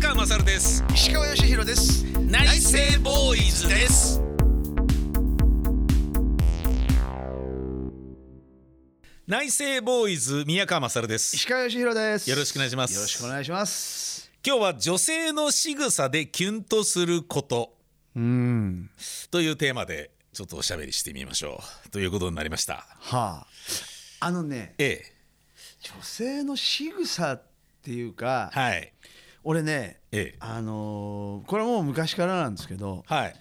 [0.00, 0.84] 川勝です。
[0.94, 2.04] 石川義弘です。
[2.20, 4.20] 内政ボーイズです。
[9.26, 11.34] 内政ボーイズ宮川勝です。
[11.34, 12.30] 石川義弘です。
[12.30, 12.94] よろしくお願いします。
[12.94, 14.30] よろしくお願いします。
[14.46, 17.74] 今日は女性の仕草でキュンとすること。
[18.14, 18.90] うん。
[19.32, 21.90] というテーマでちょっとおしゃべりしてみましょう。
[21.90, 22.86] ということになりました。
[23.00, 23.46] は
[24.20, 24.26] あ。
[24.26, 25.12] あのねええ。
[25.80, 27.42] 女性の仕草っ
[27.82, 28.92] ていうかはい
[29.48, 30.36] 俺ねええ。
[30.40, 33.34] あのーこれはもう昔からなんですけどはい。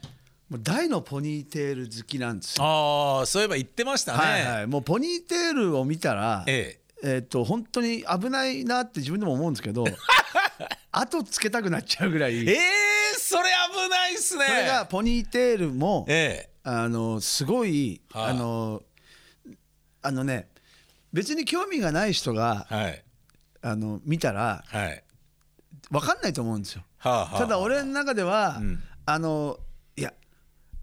[0.49, 2.63] もう大のポニーテール好きなんですよ。
[2.63, 4.67] ああそういえば言ってましたね、はいはい。
[4.67, 7.15] もうポニーテールを見たらええ。
[7.15, 9.83] えっと本当に危ないなって自分でも思うんですけど
[10.93, 12.37] 後つけたくなっちゃうぐらい。
[12.47, 12.57] ええ
[13.19, 14.45] それ危ないっすね。
[14.45, 16.49] それがポニーテールもええ。
[16.63, 18.81] あのすごい、はいあの
[20.01, 20.47] あのね
[21.11, 23.03] 別に興味がない人がはい。
[23.61, 25.03] あの見たらはい
[25.91, 26.83] 分かんないと思うんですよ。
[26.97, 28.79] はあはあただ俺の中では、うん。
[29.05, 29.57] あの
[29.95, 30.13] いや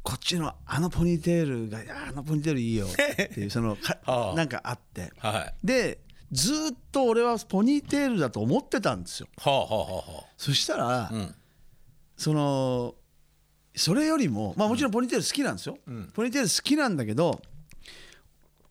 [0.02, 4.34] こっちのあのポニーテールがいやあのポニーテールいいよっていう そのかはあ。
[4.34, 5.12] なんかあって。
[5.18, 5.54] はい。
[5.66, 6.00] で
[6.32, 6.56] ずっ
[6.90, 9.28] と俺はポニーテールだと思ってたんですよ。
[9.38, 11.34] はあはあはそしたら、あうん。
[12.16, 12.94] その
[13.76, 16.10] それよりもまあもちろんポニーテール好きなんですよ、うん。
[16.14, 17.40] ポニーテール好きなんだけど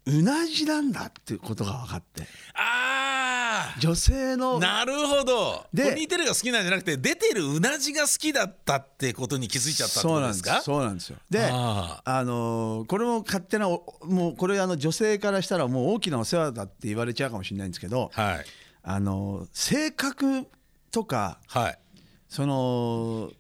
[0.06, 2.24] うなじなんだっていうことが分かって。
[2.56, 5.66] あ女性あのなるほど。
[5.74, 10.44] でポニーテールが好きなんじゃなくて出てるうなじが好きだったってことに気づいちゃったってそうなんです。
[10.44, 11.18] ことですかそうなんですよ。
[11.30, 18.46] でああのーこれも勝手なおもうこれあの女性からしたらもう大きなお世話だって言われちゃうかもしれないんですけどはい。
[18.84, 20.46] あのー性格
[20.92, 21.80] とかはい。
[22.28, 23.32] その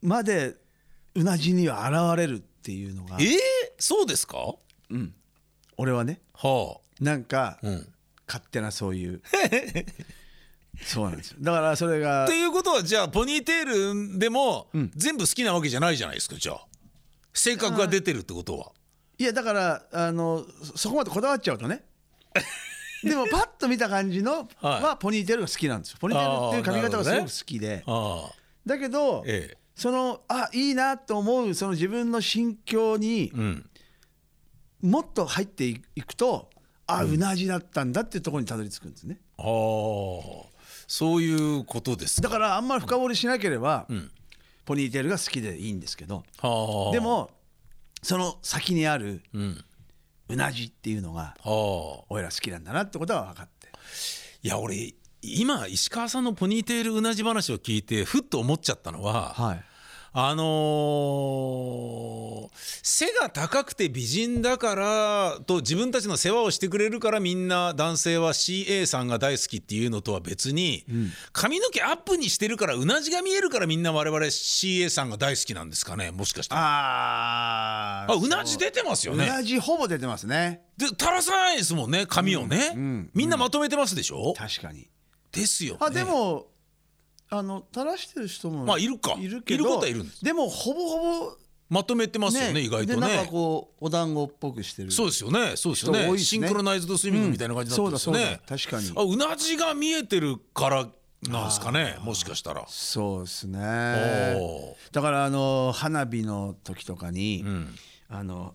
[0.00, 0.54] まで
[1.14, 3.16] うなじには現れるっていうのが。
[3.20, 3.36] えー、
[3.78, 4.54] そうですか？
[4.90, 5.12] うん
[5.78, 7.88] 俺はねはなんかあうん。
[8.26, 9.22] 勝手なそういう。
[10.84, 11.38] そうなんですよ。
[11.40, 14.90] だからそれがということはじゃあポニーテールでもうん。
[14.94, 16.66] 全部好きなわけじゃないじゃないですかじゃあ。
[17.32, 18.72] 性格が出てるってことは。
[19.18, 21.84] いやだからあのそそこまでこだわっちゃうとね。
[23.02, 24.82] でもパッと見た感じのはい。
[24.82, 25.98] はポニーテールが好きなんですよ。
[26.00, 28.32] ポニーテールっていう髪型がすごく好きで、ああ
[28.66, 29.58] だけど、ええ。
[29.76, 33.70] そのあいいなと思うその自分の心境にうん
[34.82, 36.50] もっと入っていくと
[36.86, 39.20] あうなじだったんだっていうところにたどり着くんですね。
[39.36, 39.44] ああ。
[40.86, 42.28] そういうことですか。
[42.28, 44.10] だからあんまり深掘りしなければ、ん。
[44.64, 46.24] ポニーテールが好きでいいんですけど。
[46.38, 46.92] はあ。
[46.92, 47.30] でも
[48.02, 49.64] その先にあるうん。
[50.30, 52.04] うなじっていうのがはあ。
[52.08, 53.68] 俺ら好きなんだなってことは分かって。
[54.42, 59.64] いや俺今石川さんのポニーテールうなじ話を聞いてふっと思っちゃったのははい。
[60.12, 62.17] あのー
[62.90, 70.86] 背が高くて美人だからと自分たちの世話をしてくれるからみんな男性は CA さんが大好きっていうのとは別に、
[71.32, 76.12] 髪の毛アップにしてるからうなじが見えるからみんな我々 CA さんが大好きなんですかね？
[76.12, 79.18] もしかしてああーうなじ出てますよう。
[79.18, 80.62] ねなじほぼ出てますね。
[80.78, 83.10] で垂らさないですもんね髪をね、ん。
[83.12, 84.88] みんなまとめてますでしょ、確かに。
[85.30, 85.78] ですよね。
[85.82, 86.46] あでも
[87.28, 89.14] あの垂らしてる人もまあいるか。
[89.20, 90.24] いるけどいることはいるんです。
[90.24, 91.36] でもほぼほぼ
[91.68, 95.56] まとめてますよね意外とでなんかねこうお団子っぽくしてるそうですよね。
[95.56, 96.10] そうですよね。
[96.10, 96.18] ね。
[96.18, 98.26] シンクロナイズドスイミングみたいな感じになってますよね、うん。
[98.26, 98.58] そうだそうだ。
[98.58, 99.18] 確かに。
[99.20, 100.88] あうなじが見えてるから
[101.28, 102.64] なんですかねもしかしたら。
[102.68, 104.36] そうですね。
[104.38, 107.74] おだからあの花火の時とかに、うん。
[108.08, 108.54] あの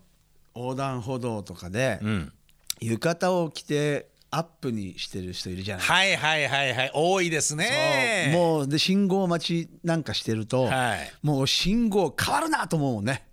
[0.56, 2.32] 横断歩道とかで、うん。
[2.80, 5.86] 浴衣を着てアップにしてる人いるじゃない。
[5.86, 6.90] はいはいはいはい。
[6.92, 8.30] 多いですね。
[8.32, 11.12] もうで信号待ちなんかしてると、はい。
[11.22, 13.24] もう信号変わるなと思うもんね。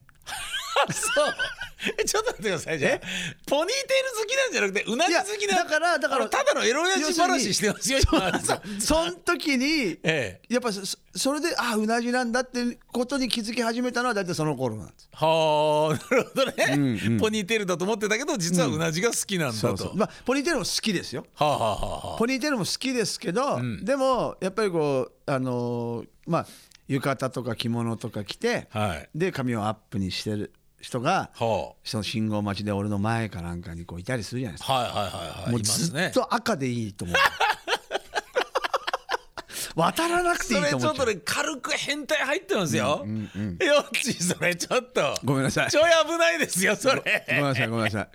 [0.91, 1.25] そう。
[1.27, 1.60] え
[2.05, 2.99] ちょっと待ってくださいじゃあ
[3.47, 10.41] ポニーテール好きなんじゃなくてうなじ好きなだからだからただのエロ親父話してますよ今そうそん時に ええ。
[10.49, 10.81] やっぱそ
[11.13, 15.09] それであうなじなんだってことに気づき始めたのは大体その頃なんです。
[15.13, 17.19] はあなるほどね、うんうん。
[17.19, 19.95] ポニーテールだと思ってたけど実はうなじが好きなんだと、そうそう。
[19.95, 21.25] まあポニーテールも好きですよ。
[21.35, 23.83] はあ、はあはあはあ、ポニーテールも好きですけど、ん。
[23.83, 26.47] でもやっぱりこうあのーまあ
[26.87, 29.09] 浴衣とか着物とか着て、はい。
[29.15, 34.73] で髪をアップにしてる人がはその信号待ちで俺の前かなんかにこういたりするじゃないですか。
[34.73, 35.51] あ、はいはいはいはい。
[35.51, 37.17] もうずっと赤でいいと思う。
[39.73, 45.15] 渡らなくていいそれちょっとと思っちゃうね軽く変態入ってますよ、よっちそれちょっと。
[45.23, 45.71] ごめんなさい。
[45.71, 47.25] ちょい危ないですよそれ。
[47.27, 48.07] ごめんなさいごめんなさ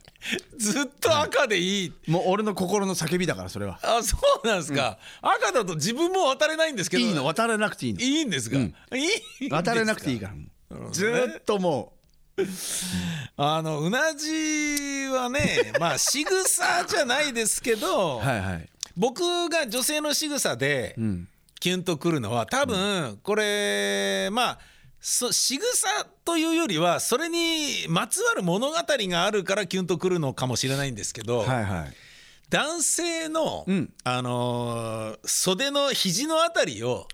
[0.58, 3.78] ずっと赤でいい、いもう俺の心の叫びだからそれは。
[3.82, 7.02] あそうなんですか、赤だと自分も渡れないんですけど。
[7.02, 8.00] いいの渡らなくていいの。
[8.00, 8.74] いいんですか、いいんで
[9.44, 9.56] すか？
[9.56, 10.34] 渡れなくていいから
[10.90, 11.94] ずーっとも
[13.36, 18.68] あのうなじはね まあ仕草じゃないですけど、うはいはい。
[18.96, 20.94] 僕が女性の仕草で
[21.60, 24.58] キュンとくるのは多分これまあ
[25.00, 31.94] そ仕草というよりはそれにまつわる物語があるからキュンとくるのかもしれないんですけど、はいはい。
[32.48, 33.92] 男性の、うん。
[34.04, 37.08] あのー袖の肘のあたりを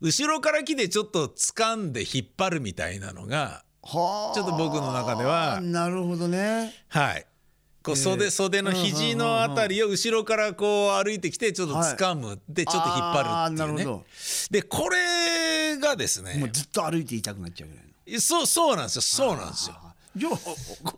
[0.00, 5.60] 後ろから来てちょっと掴んで引っ張るみたいなのがはあちょっと僕の中では。
[5.60, 6.72] なるほどね。
[6.88, 7.26] はい。
[7.82, 12.38] こう袖袖の肘のあたりを後ろからこう歩いてきてちょっと掴む。
[12.48, 13.82] でちょっと引っ張るっていうね。
[13.82, 14.04] あーなるほ。
[14.50, 17.84] でこれがですもうねずっと歩いていたくなっちゃうぐらい
[18.14, 18.20] の。
[18.20, 19.02] そうそうなんですよ。
[19.02, 19.76] そうなんですよ。
[20.16, 20.32] じゃあ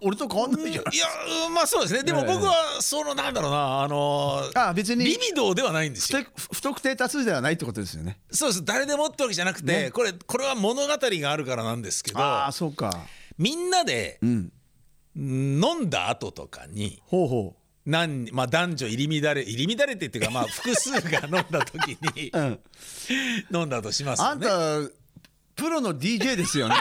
[0.00, 0.84] お俺と変わんないじゃん。
[0.94, 1.06] いや
[1.46, 2.02] うんまあそうですね。
[2.02, 5.04] でもええ僕はそのなんだろうなあのあ別に。
[5.04, 6.20] リビドーではないんですよ。
[6.34, 8.18] 不不特定多数ではないってことですよね。
[8.30, 8.64] そうです。
[8.64, 9.90] 誰でもってわけじゃなくて、ね。
[9.90, 12.92] これこれは物語があるからなんですけどああそうか。
[13.36, 14.52] みんなでうん。
[15.14, 22.60] 飲んだ後とかにほうほ何、まあ、男女入り乱れ入り乱れてっていうかまあ 複数が飲んだ時にう、うん、
[23.54, 24.88] 飲んだとしますあんよね。
[24.88, 24.92] た
[25.54, 26.76] プロの DJ ですよね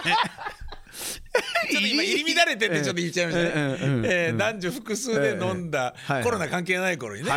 [1.71, 3.77] ちょっと今入り乱れてってちょっと言っちゃいましたね。
[4.05, 5.93] ええ男女複数で飲んだ、
[6.23, 7.31] コロナ関係ない頃にね、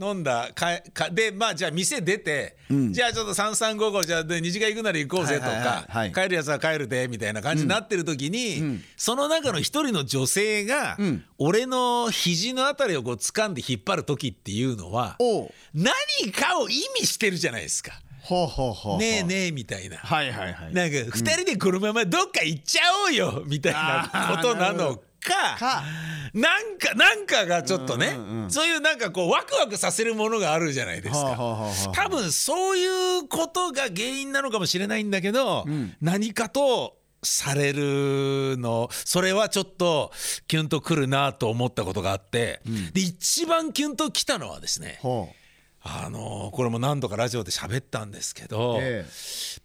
[0.00, 2.56] 飲んだかかでまあじゃあ店出て、
[2.90, 11.24] じゃあちょっと3355じゃあで二次会行くなら行こうぜとか、はい帰るやつは帰るでみたいな感じになってる時に、その中の一人の女性が、ん。
[11.38, 15.18] 俺の肘のあたりをこう掴んで引っ張る時っていうのは
[15.74, 17.92] 何かを意味してるじゃないですか。
[18.22, 19.96] ほうほうほうねえねえみたいな。
[19.98, 20.74] はいはいはい。
[20.74, 25.02] なんか二人でこのままどっか行っちゃおうよみたいなことなのか。
[25.22, 25.82] か。
[26.34, 28.16] なんかなんかがちょっとね、
[28.48, 31.18] そういうなんかこうワクワクさせるものがあるじゃないですか。
[31.18, 35.66] はあはあはあはあ多分そういうことが原因なのかもしれないんだけど、
[36.00, 40.10] 何かとされるのそれはちょっと
[40.48, 42.60] キュンとくるなと思ったことがあって、
[42.92, 45.41] で一番キュンときたのはですねほう
[45.84, 49.04] あのこれも何度かラジオで喋ったんですけど、え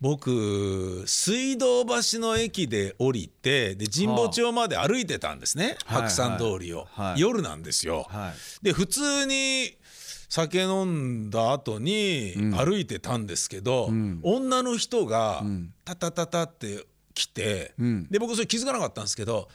[0.01, 8.07] 僕水道橋の駅で降りてで神保町まで歩いてたんですね、はい白山通りを、はい夜なんですよ。
[8.09, 8.31] は
[8.61, 8.65] い。
[8.65, 9.77] で普通に
[10.29, 13.89] 酒飲んだ後に歩いてたんですけど、
[14.23, 15.43] 女の人が
[15.85, 18.07] タタタタって来て、ん。
[18.09, 19.49] で僕それ気づかなかったんですけど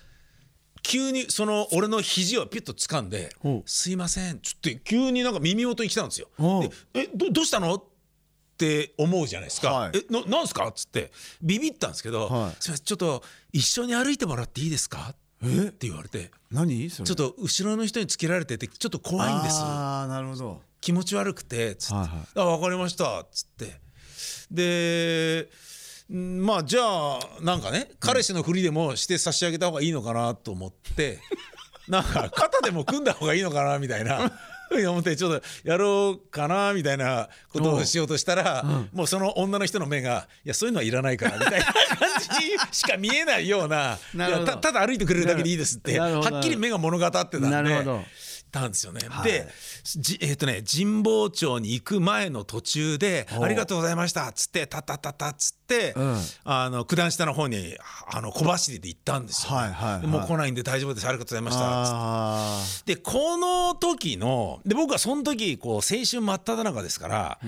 [0.82, 6.28] 急にその俺の肘をピュッと掴んでほう「すいません」ちょっと急になんか耳元に来たんですよ。
[6.38, 7.74] でえどどうしたの？
[7.74, 7.84] っ
[8.56, 9.72] て思うじゃないですか。
[9.72, 9.92] はい。
[9.96, 10.68] えななんすか？
[10.68, 12.56] っつってビビったんですけど、はい。
[12.60, 15.14] すいませんちょっと一緒に歩いてもらっていいですか？
[15.44, 16.30] って言われて。
[16.50, 16.90] 何？
[16.90, 17.06] それ。
[17.06, 20.60] ちょっと後ろの人につけられててちょっと怖いんですああなるほど。
[20.80, 22.18] 気持ち悪くてつって「はいはい。
[22.36, 23.80] あ分かりました」っつって。
[24.50, 25.48] でん
[26.12, 31.18] まあじゃあなんかね彼氏のふりでもして差し上げた方がいいのかなと思って
[31.88, 34.30] なんか肩でも組んだ方がいいのかなみたいな。
[34.88, 38.64] 思ってちょっとやろうかなみたいなことをしようとしたら、
[38.94, 41.74] もうその女の人の目が「いやそういうのはいらないから」みたいな感
[42.40, 47.30] じにしか見えないような「い なるほどやたただ歩いてくれるだけでいいです」ってはっきり目が物語ってたん
[47.64, 47.84] で。
[48.52, 49.00] たんですよね。
[49.08, 49.32] はい。
[49.32, 49.48] で、
[49.84, 56.16] じえっ、とね神保町に行く前の途中で「おありがとうございました」っつって「タタタタ」っつって、うん。
[56.44, 57.76] あの九段下の方に
[58.06, 60.00] あの小走りで行ったんですよ、はいはいはい。
[60.02, 61.08] でもう来ないんで大丈夫です。
[61.08, 67.38] ありがとうございましたっつっでこの時ので僕はその時こう青春真っ只中ですから、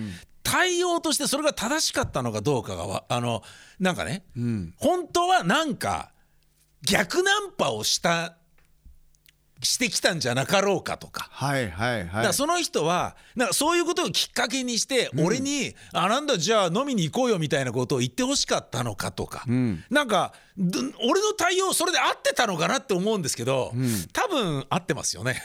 [0.43, 3.43] 対応としてそれが正しかったのかどうかがわあの
[3.79, 4.25] なんかね、
[4.77, 6.13] 本当はなんか
[6.82, 8.37] 逆ナンパをした
[9.63, 11.29] してきたんじゃなかろうかとか。
[11.32, 12.25] あはいはいはい。
[12.27, 19.44] らその人はなんかそういうことをきっかけにして俺に「あなんだじゃあ飲みに行こうよ」みたいなことを言ってほしかったのかとか、
[19.91, 23.73] なんかど俺の対応それで合ってたのかなって思うんですけど、
[24.13, 25.41] 多分合ってますよね。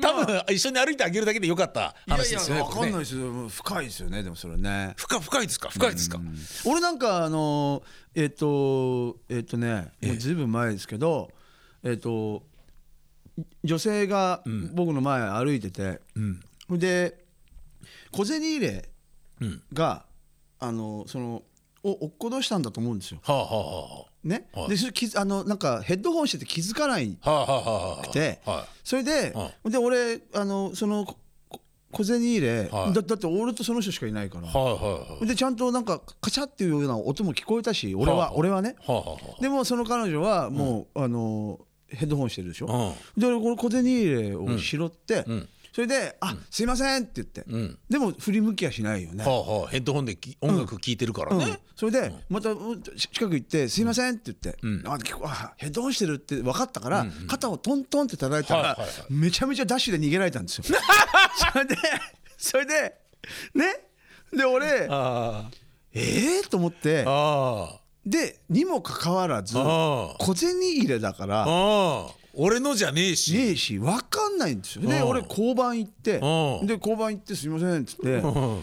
[0.00, 2.62] 多分一緒に歩いてあげるだけでよかった話ですよね。
[2.62, 3.48] いやいやわかんないですよ。
[3.48, 4.94] 深いですよねでもそれね。
[4.96, 5.68] 深深いですか？
[5.68, 6.18] 深いですか、
[6.64, 7.82] 俺なんかあの
[8.14, 11.30] えっ、とえっ、とねもうずいぶん前ですけど
[11.84, 12.42] えっ、と
[13.64, 14.42] 女性が
[14.74, 16.00] 僕の前歩いてて、
[16.70, 17.24] で
[18.12, 18.88] 小銭入れ
[19.72, 20.04] が、
[20.58, 21.42] あのその
[21.82, 23.20] お落っことしたんだと思うんですよ。
[23.22, 24.48] はあはあはね。
[24.52, 24.68] はい。
[24.68, 27.16] でそれあのなんかヘッドホンしてて気づかない。
[27.22, 28.12] あはあはあはあはあ。
[28.12, 31.16] で、はそれで、で俺あのそのこ
[31.92, 32.92] 小銭入れ、はい。
[32.92, 35.26] だだって俺とその人しかいないから、いはいはいはい。
[35.26, 38.76] でちゃんとなんかカチャっていうような音も聞こえたし俺は、はあ俺はね。
[38.86, 41.58] はあはあはでもその彼女はもう、あの
[41.92, 45.48] ヘッドホンしてるでしょ、あで俺この小銭入れを拾って、ん。
[45.72, 47.78] それで「あすいません」って言って、ん。
[47.88, 49.22] でも振り向きはしないよね、
[49.70, 51.58] ヘッドホンでき音楽聴いてるからね、うん。
[51.76, 58.78] それでまたうん近く行って「すいません」って言って、あ聞こあヘッドホンしてるって分かったから、肩をトントンって叩いたら、
[59.08, 60.64] めちゃめちゃダッシュで逃げられたんですよ。
[61.52, 61.76] それで
[62.36, 62.94] それで
[63.54, 63.64] ね？
[64.32, 65.50] で俺あ
[65.92, 71.46] ええー、と思ってああでにもかかわらずあ小銭入れだから
[72.32, 73.34] 俺のじゃねえし。
[73.34, 78.22] ねえし分かんないんですよでうん俺交番行ってうんで交番行って「すいません」っつって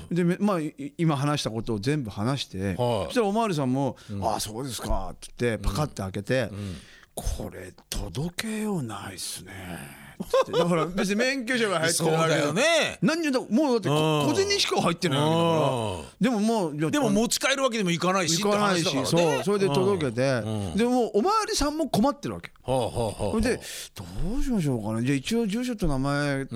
[0.09, 6.49] でめまあい今話したことを全部話してそしたらおまわりさんも「ああそうですか」っつってパカッて開けて
[7.17, 9.51] 「これ届けようないっすね」
[10.51, 12.97] だから別に免許証が入ってそうるわけだよね。
[13.03, 15.49] 何にだもうだって小銭しか入ってないわけだか
[16.09, 16.19] ら。
[16.19, 19.05] でももうでも持ち帰るわけにもいかないし行かないしそう
[19.43, 20.41] それで届けて。
[20.75, 22.51] でもおまわりさんも困ってるわけ。
[22.63, 23.61] はあはあはあそれで
[23.93, 24.05] ど
[24.39, 25.05] うしましょうかね。
[25.05, 26.51] じゃあ一応住所と名前つっ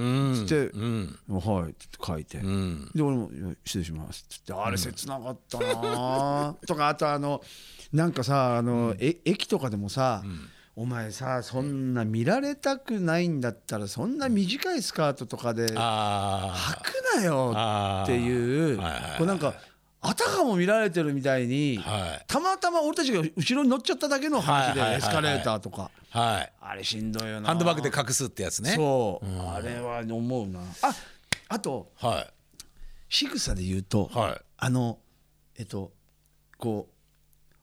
[0.47, 2.39] てうん「はい」って書いて。
[2.39, 2.89] うん。
[2.95, 4.53] で俺もいや「失礼します」っつって。
[4.53, 7.39] あれ切なかったなとかあとあの
[7.93, 10.23] なんかさあのえ駅とかでもさ
[10.75, 17.53] お前さそんな見られたくないんだったらそんな短いスカートとかで履あくなよ
[18.03, 18.83] っていうこ
[19.23, 19.53] うなんか
[20.03, 21.79] あたかも見られてるみたいに
[22.27, 25.91] たまたま俺たちが後ろに乗っちゃっただけの話でエスカレーターとか。
[26.09, 26.53] はい。
[26.59, 27.47] あれしんどいよな。
[27.47, 28.71] ハンドバッグで隠すってやつね。
[28.71, 29.25] そう。
[29.47, 30.59] あれは思うな。
[30.81, 30.93] あ
[31.49, 32.27] あとは
[33.09, 34.41] 仕草で言うといはい。
[34.57, 34.97] あの
[35.57, 35.91] えっと
[36.57, 36.93] こう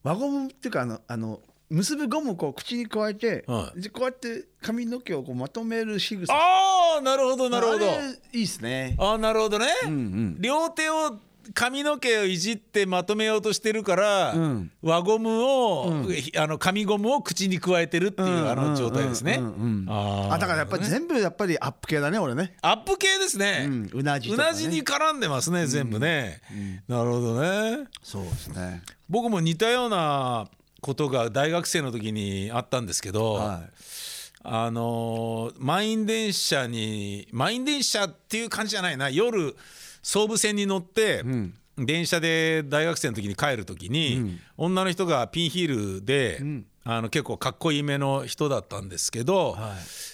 [0.02, 1.40] 輪ゴムっていうかあのあの
[1.70, 3.82] 結ぶゴムをこう口に加えて、はい。
[3.82, 6.32] でこうやって髪の毛をこうまとめる仕草。
[6.32, 7.78] ああなるほどなるほど。
[7.78, 8.96] あれいいっすね。
[8.98, 10.36] ああなるほどね、うんうん。
[10.40, 11.18] 両手を
[11.54, 14.70] 髪の毛をいじってまとめようとしてるから、うん。
[14.82, 15.92] 輪ゴムを、
[16.36, 22.56] あの紙ゴムを口に加えてるっていう、あの状態ですね、うんうんうんあだからやっぱり全部やっぱりアップ系だね俺ね。
[22.62, 24.48] アップ系ですね、うんうなじとかね。
[24.48, 26.40] うなじに絡んでますね全部ね、
[26.86, 27.86] なるほどね。
[28.02, 28.82] そうですね。
[29.08, 30.48] 僕も似たような
[30.80, 33.62] ことが大学生の時にあったんですけど、は
[34.42, 39.10] あのー満員電車に満員電車っていう感じじゃないな。
[39.10, 39.56] 夜
[40.08, 41.22] 総武線に乗って、
[41.76, 46.40] 電車で大学生の時に帰る時に、女の人がピンヒールで、
[46.84, 49.58] あの結構かっこいいめの人だったんですけど、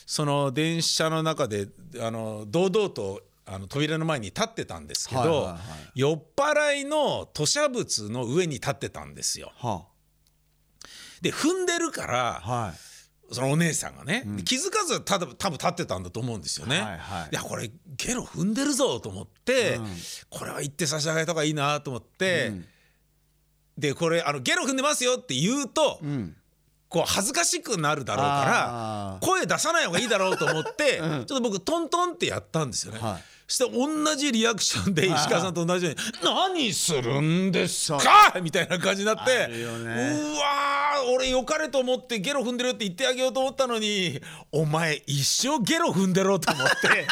[0.04, 1.68] その電車の中で
[2.00, 5.54] あの堂々とあの扉の前に立ってたんですけど、
[5.94, 9.52] 酔っ払いの吐砂物の上に立ってたんですよ。
[9.58, 9.84] は
[11.22, 12.42] で踏んでるから、
[13.34, 16.80] そのお姉さんがね、で気づかずただ多分立ってたんだと思うんですよね。
[16.80, 17.34] はいはい。
[17.34, 19.78] やこれゲロ踏んでるぞと思って、
[20.30, 22.52] これは言って差し上げた方がいいなと思って、
[23.76, 26.00] でこれあのゲロ踏んでますよって言うと、
[26.88, 33.00] こう恥ずかしくなるだろうあから声出さない方がいいだろうと思って、ちょっと僕トントンってやったんですよね。
[33.00, 33.22] はい。
[33.22, 39.54] そして同じリアクションで石川さんと同じように「何するんですか!」みたいな感じになってね。
[39.54, 39.68] う
[40.38, 44.20] わー俺よかれと思ってゲロ踏んでるって言ってあげようと思ったのに
[44.52, 47.06] お前一生ゲロ踏んでろと思って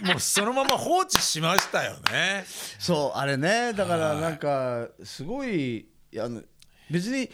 [0.04, 2.44] もうそのまま放置しましたよね。
[2.78, 3.72] そうあれね。
[3.72, 5.86] だからなんかすごい
[6.18, 6.42] あの
[6.90, 7.30] 別に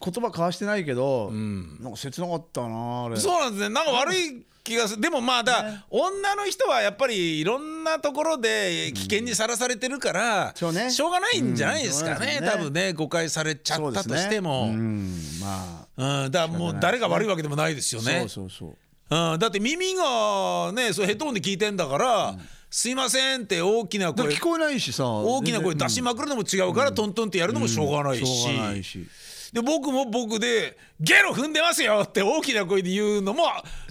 [0.00, 3.16] 言葉交わしてないけど、なんか切なかったなあれ。
[3.16, 3.74] そうなんですね。
[3.74, 5.00] なんか悪い気がする。
[5.00, 10.90] でもまあだ、女の人はやっぱりいろんなところで危険にさらされてるから、そうね。
[10.90, 12.44] しょうがないんじゃないですかね,、うん。
[12.44, 12.50] ね。
[12.50, 14.66] 多分ね誤解されちゃったとしても。
[14.66, 14.78] そうで
[15.22, 15.48] すね。
[15.96, 16.30] うん。
[16.30, 18.20] だからもう誰が悪いわけでもないですよあ、ね。
[18.20, 18.76] そうそうそう。
[19.10, 22.36] うん、だって耳がねそうヘッドホンで聞いてんだから
[22.70, 24.28] 「すいません」って大きな声。
[24.34, 29.06] 聞こえないしさ大きな声出しまくるのも違うから、トントンってやるのもしょうがないし
[29.52, 33.44] で僕も僕で「ゲロ踏んでますよ!」って大きな声で言うのも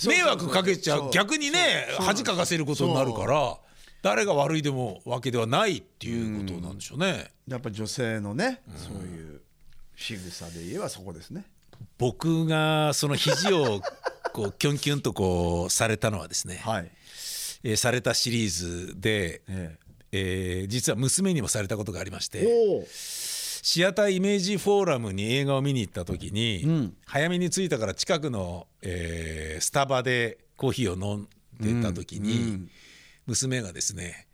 [0.06, 1.08] 迷惑かけちゃそう。
[1.10, 3.58] う逆にね恥かかせることになるから
[4.04, 7.32] 誰が悪いでもわけではないっていうことなんでしょうね。
[7.48, 9.42] やっぱ女性のね、そういう
[9.96, 11.46] 仕草で言えばそこですね。
[11.98, 13.82] 僕がその肘を
[14.34, 16.92] こうキュンキュンとこうされたのはですね、はい。
[17.64, 19.78] えーされたシリーズで、え
[20.12, 20.64] え。
[20.66, 22.40] ー実は娘にもされたことがありまして
[23.70, 31.28] シアターイメージフォーラムに映画を見に行った時に、早めに着いたから近くの、えースタバでコーヒーを飲ん
[31.60, 32.70] でた時に、
[33.26, 34.28] 娘がですね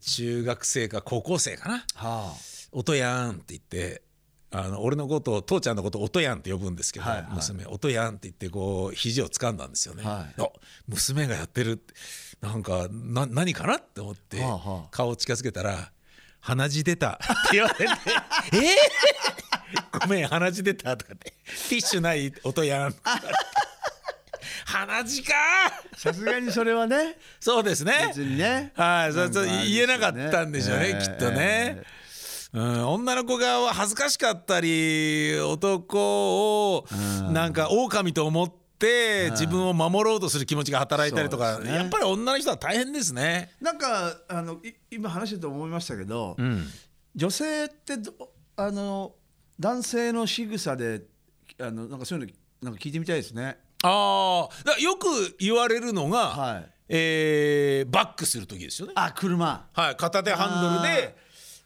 [0.00, 1.84] 中学生か高校生かな？
[1.94, 2.34] は
[2.72, 4.00] 「音やん」って言って。
[4.50, 7.26] あの俺のことを父ちゃんのことを音やんって呼ぶんですけど、はいはい。
[7.34, 10.40] 娘音やんって言ってこう肘を掴んだんですよね、はい。
[10.42, 10.48] あ
[10.86, 11.92] 娘がやってるって
[12.40, 13.76] なんかな何かな？
[13.76, 14.88] って思ってはあはあ。
[14.90, 15.92] 顔を近づけたら
[16.40, 17.84] 「鼻血出た」って言われて
[18.52, 21.32] 「えー、ごめん鼻血出た」とかって
[21.68, 22.94] 「ティッシュない音やん」
[24.64, 25.34] 鼻血か。
[25.96, 27.16] さすがにそれはね。
[27.40, 28.04] そうですね。
[28.08, 28.72] 別にね。
[28.76, 31.02] はい、それ言えなかったんでしょうね、ええ。
[31.02, 31.82] きっとね。
[32.52, 36.86] うん、女の子が恥ずかしかったり男を
[37.30, 41.74] なんか狼と思っって自分を守ろうとする気持ちが働いたりとか、ね。
[41.74, 43.50] やっぱり女の人は大変ですね。
[43.60, 46.36] なんかあのい今話してて思いましたけど、
[47.16, 48.12] 女性ってど
[48.60, 49.14] あの
[49.60, 51.02] 男性の仕草で
[51.60, 53.56] あのなんかそういうのなんか聞いてみたいですね。
[53.84, 55.06] ああよく
[55.38, 56.70] 言われるのが、はい。
[56.88, 58.94] えーバックする時ですよね。
[58.96, 59.68] あ車。
[59.72, 61.16] はい、片手ハンドルで、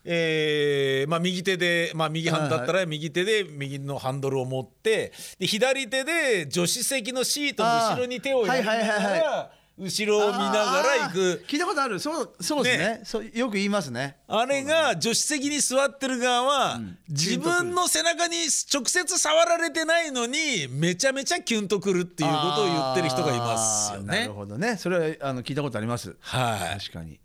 [0.05, 9.21] えーまあ、右手で、まあ、右ハンドだったら右手で右のハンドルを持ってで左手で助手席のシートの後ろに手をやりながはいはいはい。
[9.21, 14.17] ら後ろを見ながら行く聞いたことあるそうそうですねねそうよく言いますね。
[14.29, 18.37] あれが助手席に座ってる側は自分の背中に
[18.73, 24.33] 直接触られてないのにめちゃめちゃキュンとくるっていうことを言ってる人がいますよねなる。
[24.33, 26.17] ほどねそれはあの聞いたことあります。
[26.21, 27.19] はい、確かに。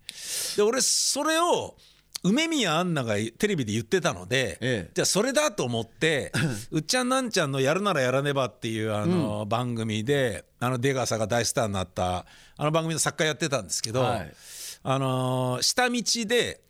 [0.56, 1.76] で俺それを
[2.24, 4.90] 梅宮アンナがテレビで言ってたので、ええ。
[4.94, 6.32] じゃあそれだと思って
[6.70, 14.34] 「うっちゃんなんちゃんのやるならやらねば」っていうあの番組であの出川さんが大スターになったあの番組の作家やってたんですけど、はい。
[14.82, 16.60] あのー下道で、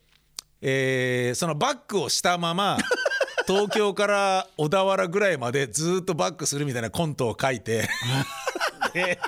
[0.61, 2.77] えーそのバックをしたまま
[3.47, 7.89] 東京から小田原ぐらいまでずっとバックするみたいなコントを書いて
[8.93, 9.19] で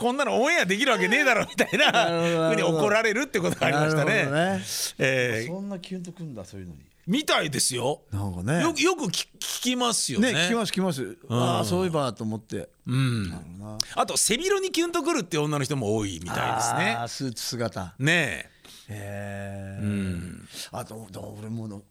[0.00, 4.24] こんなのオンエアできるわけねえだろみたいなふうに怒られるってことがありましたね。
[4.24, 4.60] ね
[4.98, 6.80] えーそんなキュンとくんだそういうのに。
[7.06, 8.02] みたいですよ。
[8.10, 8.62] なんかね。
[8.62, 10.32] よくよく聞聞きますよね。
[10.32, 11.18] ね聞きます聞きます。
[11.28, 12.70] ああそういえばと思って。
[12.86, 13.78] うん。
[13.94, 17.04] あと背広にキュンとくるって女の人も多いみたいですねあ。
[17.04, 17.94] ースーツ姿。
[17.98, 18.48] ね
[18.88, 19.78] へえ。
[19.82, 20.48] うん。
[20.72, 21.82] あとど俺もの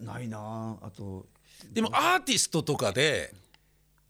[0.00, 1.26] ないなあと
[1.72, 3.32] でもアーティストとかで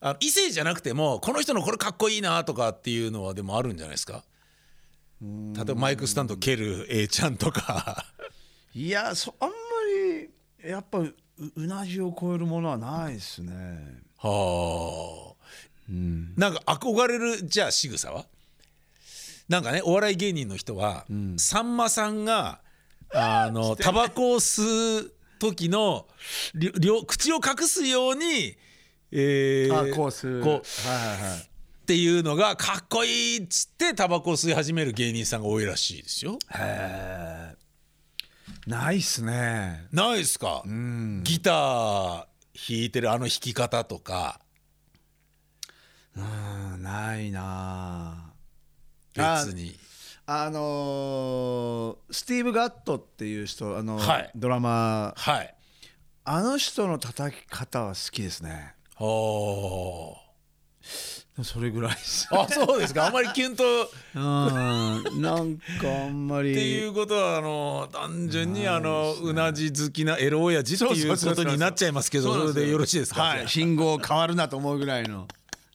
[0.00, 4.24] あの異性じゃなくてもこの人のこれかっこいいなとかっていうのはでもあるんじゃないですか？
[5.22, 8.04] 例えばマイクスタンド蹴る A ちゃんとか。
[8.74, 9.54] いやそあんま
[10.62, 11.14] りやっぱう
[11.56, 13.52] うなじを超えるものはないですね。
[14.18, 18.26] はあ、なんか憧れるじゃあ仕草は？
[19.48, 21.06] なんかねお笑い芸人の人は、
[21.38, 22.60] さんまさんが
[23.14, 26.06] あの タバコを吸う時の
[26.54, 28.56] りょ両口を隠すように、
[29.18, 30.42] えーあこうする。
[30.42, 31.38] こうはいはいはい。
[31.38, 31.44] っ
[31.86, 36.38] ていうのがかっこいいっつってタバコを吸い始める芸人さんが多いらしいですよ。
[36.52, 37.56] へえ。
[38.66, 39.86] ないっすね。
[39.92, 42.24] ないですか、ギター
[42.56, 44.40] 弾いてるあの弾き方とか
[46.16, 48.32] うんないな
[49.14, 49.78] 別に
[50.26, 55.54] あのースティーブ・ガットっていう人あの、はいドラマはい。
[56.24, 60.16] あの人の叩き方は好きですねは
[61.44, 62.28] それぐらいです。
[62.30, 62.42] あ。
[62.42, 63.06] あそうですか。
[63.06, 63.64] あんまりキュンと。
[63.64, 65.22] っうん。
[65.22, 65.62] なんか
[66.06, 66.54] あんまり。
[66.54, 73.48] ていうことはあの単純にあのうなじ好きなエロ親父っていうことになっちゃいますけどそれでよろしいですか、はい。
[73.48, 75.28] 信号変わるなと思うぐらいの。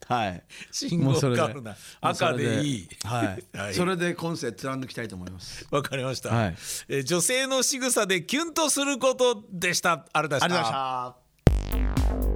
[0.07, 0.43] はい。
[0.71, 1.75] 信号変わるな。
[2.01, 2.89] 赤でいい。
[3.03, 3.73] はい、はい。
[3.75, 5.67] それで今世貫きたいと思います。
[5.69, 6.55] わかりました、はい。
[6.89, 10.07] えー女性の仕草でキュンとすることでした。
[10.11, 11.15] ありがとうございました。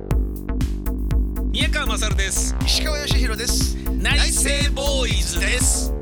[0.10, 0.15] た
[1.56, 2.54] 宮川勝です。
[2.66, 3.78] 石川義弘です。
[3.90, 5.94] 内政ボーイズです。